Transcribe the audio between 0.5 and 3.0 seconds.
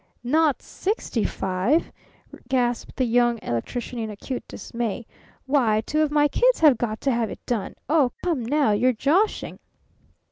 sixty five?" gasped